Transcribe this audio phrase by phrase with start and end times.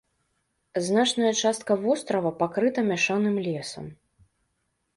[0.85, 3.85] Значная частка вострава пакрыта мяшаным лесам.